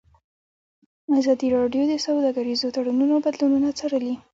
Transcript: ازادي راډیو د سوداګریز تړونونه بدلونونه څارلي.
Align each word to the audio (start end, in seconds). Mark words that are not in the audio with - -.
ازادي 1.19 1.47
راډیو 1.57 1.83
د 1.87 1.93
سوداګریز 2.05 2.59
تړونونه 2.75 3.15
بدلونونه 3.25 3.69
څارلي. 3.79 4.13